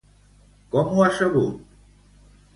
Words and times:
Com 0.75 0.89
ho 0.95 1.03
ha 1.05 1.11
sabut? 1.19 1.61